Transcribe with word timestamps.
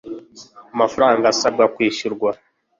amafaranga 0.73 1.25
asabwa 1.33 1.65
kwishyurwa 1.73 2.29